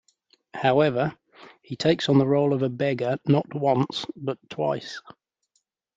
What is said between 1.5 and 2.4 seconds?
he takes on the